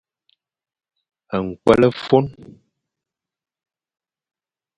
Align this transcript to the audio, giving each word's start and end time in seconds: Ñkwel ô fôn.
Ñkwel 1.47 1.81
ô 1.87 1.89
fôn. 2.05 2.25